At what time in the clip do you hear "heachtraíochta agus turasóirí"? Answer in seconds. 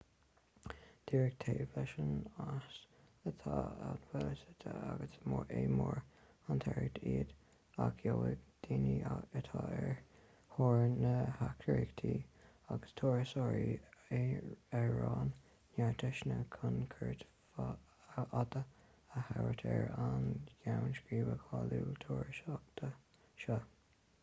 11.41-14.23